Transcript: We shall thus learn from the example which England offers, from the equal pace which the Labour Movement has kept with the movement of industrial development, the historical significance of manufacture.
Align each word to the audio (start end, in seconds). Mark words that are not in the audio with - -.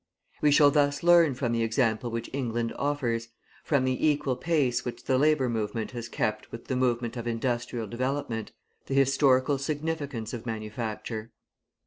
We 0.41 0.49
shall 0.49 0.71
thus 0.71 1.03
learn 1.03 1.35
from 1.35 1.51
the 1.51 1.61
example 1.61 2.09
which 2.09 2.27
England 2.33 2.73
offers, 2.75 3.27
from 3.63 3.85
the 3.85 4.03
equal 4.07 4.35
pace 4.35 4.83
which 4.83 5.03
the 5.03 5.19
Labour 5.19 5.47
Movement 5.47 5.91
has 5.91 6.09
kept 6.09 6.51
with 6.51 6.65
the 6.65 6.75
movement 6.75 7.17
of 7.17 7.27
industrial 7.27 7.85
development, 7.85 8.51
the 8.87 8.95
historical 8.95 9.59
significance 9.59 10.33
of 10.33 10.43
manufacture. 10.47 11.33